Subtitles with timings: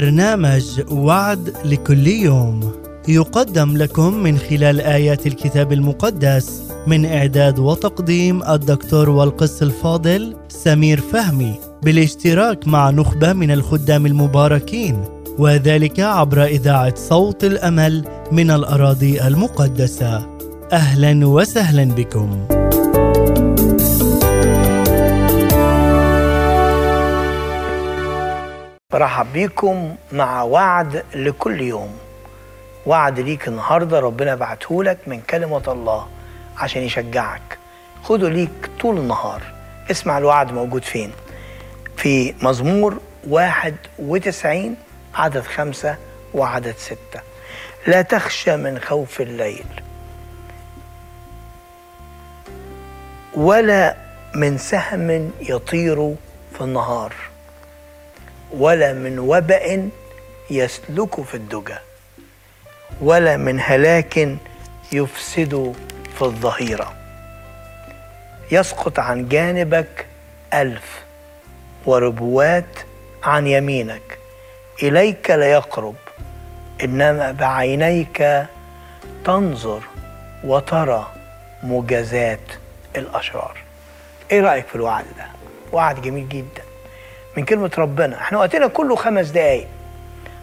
[0.00, 2.72] برنامج وعد لكل يوم.
[3.08, 11.54] يقدم لكم من خلال آيات الكتاب المقدس من إعداد وتقديم الدكتور والقس الفاضل سمير فهمي
[11.82, 15.04] بالاشتراك مع نخبة من الخدام المباركين
[15.38, 20.26] وذلك عبر إذاعة صوت الأمل من الأراضي المقدسة.
[20.72, 22.55] أهلا وسهلا بكم.
[28.96, 31.98] برحب بيكم مع وعد لكل يوم.
[32.86, 36.08] وعد ليك النهاردة ربنا بعتهولك من كلمة الله
[36.58, 37.58] عشان يشجعك.
[38.04, 39.42] خده ليك طول النهار.
[39.90, 41.12] اسمع الوعد موجود فين؟
[41.96, 44.76] في مزمور واحد وتسعين
[45.14, 45.96] عدد خمسة
[46.34, 47.20] وعدد ستة.
[47.86, 49.66] لا تخشى من خوف الليل
[53.34, 53.96] ولا
[54.34, 56.14] من سهم يطير
[56.52, 57.12] في النهار.
[58.56, 59.88] ولا من وبأ
[60.50, 61.76] يسلك في الدجى
[63.00, 64.36] ولا من هلاك
[64.92, 65.74] يفسد
[66.18, 66.94] في الظهيرة.
[68.50, 70.06] يسقط عن جانبك
[70.54, 71.04] ألف
[71.86, 72.78] وربوات
[73.22, 74.18] عن يمينك.
[74.82, 75.94] إليك لا يقرب
[76.84, 78.46] إنما بعينيك
[79.24, 79.82] تنظر
[80.44, 81.12] وترى
[81.62, 82.40] مجازات
[82.96, 83.56] الأشرار.
[84.30, 85.26] إيه رأيك في الوعد ده؟
[85.72, 86.65] وعد جميل جدا.
[87.36, 88.20] من كلمة ربنا.
[88.20, 89.68] إحنا وقتنا كله خمس دقايق.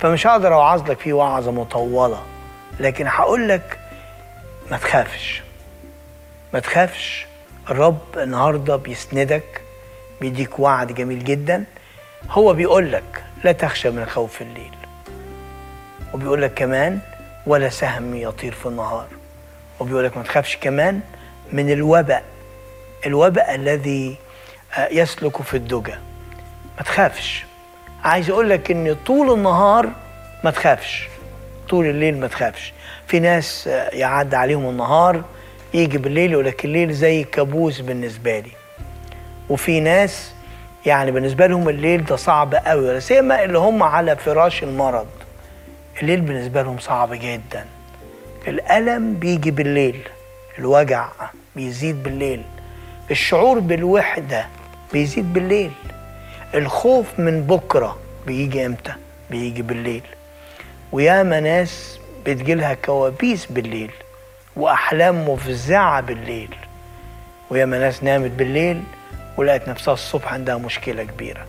[0.00, 2.22] فمش هقدر اوعظ لك فيه وعظة مطولة.
[2.80, 3.78] لكن هقول لك
[4.70, 5.42] ما تخافش.
[6.52, 7.26] ما تخافش.
[7.70, 9.62] الرب النهاردة بيسندك
[10.20, 11.64] بيديك وعد جميل جدا.
[12.30, 14.74] هو بيقول لك لا تخشى من خوف الليل.
[16.14, 16.98] وبيقول لك كمان
[17.46, 19.06] ولا سهم يطير في النهار.
[19.80, 21.00] وبيقول لك ما تخافش كمان
[21.52, 22.24] من الوباء.
[23.06, 24.16] الوباء الذي
[24.90, 25.94] يسلك في الدجى.
[26.76, 27.44] ما تخافش.
[28.04, 29.88] عايز أقول لك إن طول النهار
[30.44, 31.08] ما تخافش.
[31.68, 32.72] طول الليل ما تخافش.
[33.06, 35.22] في ناس يعدي عليهم النهار
[35.74, 38.50] يجي بالليل يقول لك الليل زي كابوس بالنسبة لي.
[39.48, 40.32] وفي ناس
[40.86, 45.06] يعني بالنسبة لهم الليل ده صعب قوي ولا سيما اللي هم على فراش المرض.
[46.02, 47.64] الليل بالنسبة لهم صعب جدا.
[48.48, 50.00] الألم بيجي بالليل
[50.58, 51.08] الوجع
[51.56, 52.42] بيزيد بالليل.
[53.10, 54.46] الشعور بالوحدة
[54.92, 55.70] بيزيد بالليل.
[56.54, 58.92] الخوف من بكرة بيجي إمتى؟
[59.30, 60.02] بيجي بالليل.
[60.92, 63.90] وياما ناس بتجيلها كوابيس بالليل
[64.56, 66.56] وأحلام مفزعة بالليل.
[67.50, 68.82] وياما ناس نامت بالليل
[69.36, 71.46] ولقت نفسها الصبح عندها مشكلة كبيرة.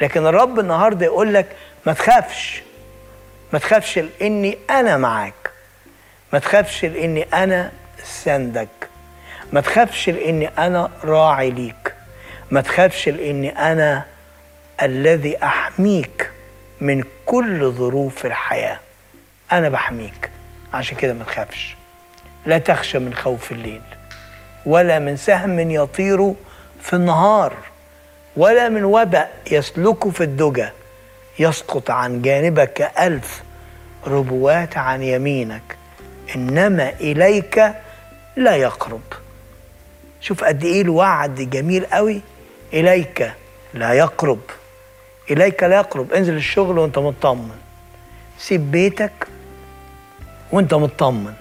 [0.00, 1.46] لكن الرب النهارده يقول لك
[1.86, 2.62] ما تخافش.
[3.52, 5.50] ما تخافش لإني أنا معاك.
[6.32, 7.72] ما تخافش لإني أنا
[8.04, 8.68] سندك.
[9.52, 11.94] ما تخافش لإني أنا راعي ليك.
[12.50, 14.04] ما تخافش لإني أنا
[14.82, 16.30] الذي أحميك
[16.80, 18.80] من كل ظروف الحياة.
[19.52, 20.30] أنا بحميك.
[20.74, 21.76] عشان كده ما تخافش.
[22.46, 23.82] لا تخشى من خوف الليل
[24.66, 26.34] ولا من سهم يطير
[26.82, 27.52] في النهار
[28.36, 30.68] ولا من وبأ يسلك في الدجى.
[31.38, 33.42] يسقط عن جانبك ألف
[34.06, 35.76] ربوات عن يمينك.
[36.36, 37.72] إنما إليك
[38.36, 39.00] لا يقرب.
[40.20, 42.20] شوف قد إيه الوعد جميل قوي.
[42.72, 43.32] إليك
[43.74, 44.40] لا يقرب.
[45.30, 46.12] إليك لا يقرب.
[46.12, 47.58] انزل الشغل وانت مطمن.
[48.38, 49.12] سيب بيتك
[50.52, 51.34] وانت مطمن.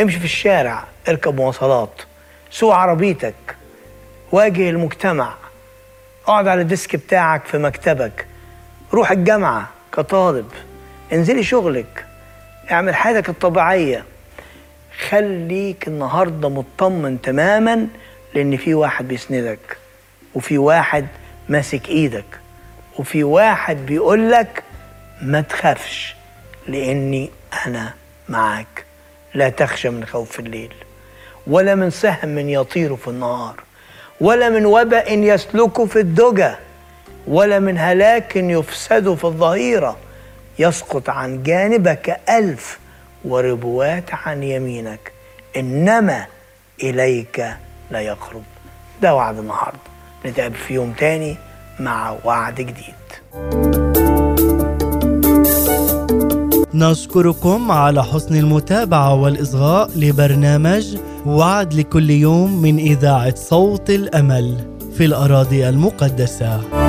[0.00, 2.02] امشي في الشارع اركب مواصلات.
[2.50, 3.34] سوق عربيتك.
[4.32, 5.34] واجه المجتمع.
[6.26, 8.26] اقعد على الديسك بتاعك في مكتبك.
[8.92, 10.50] روح الجامعة كطالب.
[11.12, 12.06] انزلي شغلك.
[12.70, 14.04] اعمل حياتك الطبيعية.
[15.08, 17.86] خليك النهاردة مطمن تماما
[18.34, 19.78] لأن في واحد بيسندك.
[20.34, 21.06] وفي واحد
[21.48, 22.45] ماسك إيدك.
[22.98, 24.62] وفي واحد بيقول لك
[25.22, 26.16] ما تخافش
[26.68, 27.30] لأني
[27.66, 27.94] أنا
[28.28, 28.84] معاك.
[29.34, 30.74] لا تخشى من خوف الليل
[31.46, 33.54] ولا من سهم يطير في النهار
[34.20, 36.52] ولا من وبأ يسلك في الدجى
[37.26, 39.96] ولا من هلاك يفسد في الظهيرة.
[40.58, 42.78] يسقط عن جانبك ألف
[43.24, 45.12] وربوات عن يمينك
[45.56, 46.26] إنما
[46.82, 47.46] إليك
[47.90, 48.42] لا يقرب
[49.02, 49.78] ده وعد النهاردة.
[50.26, 51.36] نتقابل في يوم تاني.
[51.80, 52.94] مع وعد جديد.
[56.74, 60.96] نشكركم على حسن المتابعة والإصغاء لبرنامج
[61.26, 66.85] وعد لكل يوم من إذاعة صوت الأمل في الأراضي المقدسة.